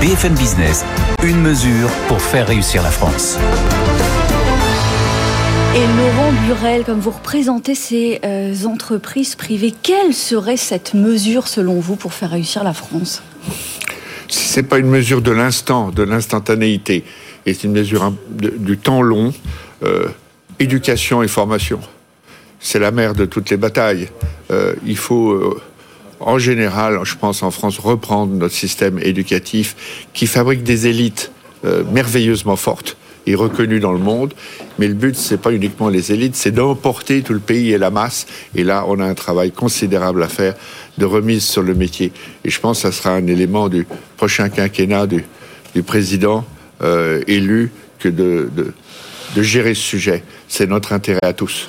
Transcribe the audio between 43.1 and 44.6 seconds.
un élément du prochain